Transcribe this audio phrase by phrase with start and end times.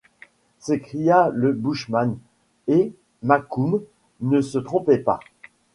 [0.57, 2.15] s’écria le bushman,
[2.67, 3.83] et Mokoum
[4.21, 5.19] ne se trompait pas.